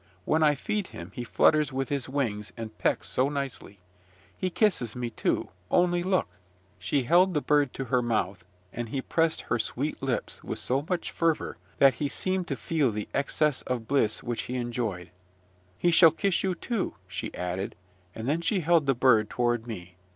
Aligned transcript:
When 0.25 0.41
I 0.41 0.55
feed 0.55 0.87
him, 0.87 1.11
he 1.13 1.23
flutters 1.23 1.71
with 1.71 1.89
his 1.89 2.09
wings, 2.09 2.51
and 2.57 2.75
pecks 2.79 3.07
so 3.07 3.29
nicely. 3.29 3.77
He 4.35 4.49
kisses 4.49 4.95
me, 4.95 5.11
too, 5.11 5.49
only 5.69 6.01
look!" 6.01 6.27
She 6.79 7.03
held 7.03 7.35
the 7.35 7.39
bird 7.41 7.71
to 7.75 7.85
her 7.85 8.01
mouth; 8.01 8.43
and 8.73 8.89
he 8.89 8.99
pressed 9.03 9.41
her 9.41 9.59
sweet 9.59 10.01
lips 10.01 10.43
with 10.43 10.57
so 10.57 10.83
much 10.89 11.11
fervour 11.11 11.57
that 11.77 11.93
he 12.01 12.07
seemed 12.07 12.47
to 12.47 12.55
feel 12.55 12.91
the 12.91 13.09
excess 13.13 13.61
of 13.67 13.87
bliss 13.87 14.23
which 14.23 14.41
he 14.49 14.55
enjoyed. 14.55 15.11
"He 15.77 15.91
shall 15.91 16.09
kiss 16.09 16.41
you 16.43 16.55
too," 16.55 16.95
she 17.07 17.31
added; 17.35 17.75
and 18.15 18.27
then 18.27 18.41
she 18.41 18.61
held 18.61 18.87
the 18.87 18.95
bird 18.95 19.29
toward 19.29 19.67
me. 19.67 19.97